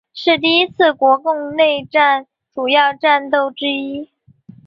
[0.15, 4.09] 是第一次国共内战主要战斗之一。